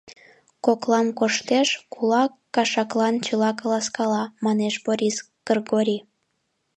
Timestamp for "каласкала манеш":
3.59-4.75